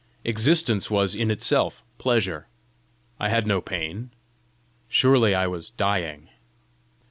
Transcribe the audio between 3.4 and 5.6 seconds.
no pain. Surely I